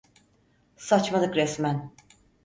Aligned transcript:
Saçmalık 0.77 1.35
resmen. 1.35 1.91